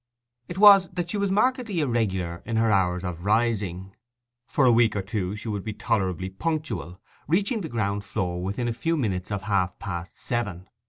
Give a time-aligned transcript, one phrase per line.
[0.47, 3.95] It was that she was markedly irregular in her hours of rising.
[4.47, 8.67] For a week or two she would be tolerably punctual, reaching the ground floor within
[8.67, 10.67] a few minutes of half past seven.